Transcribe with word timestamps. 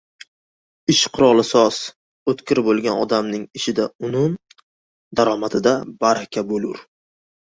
—Ish 0.93 1.01
quroli 1.15 1.43
soz, 1.49 1.77
o‘tkir 2.31 2.61
bo‘lgan 2.69 3.03
odamning 3.03 3.45
ishida 3.61 3.87
unum, 4.09 4.33
daromadida 5.19 5.75
baraka 6.05 6.45
bo‘lur. 6.53 6.83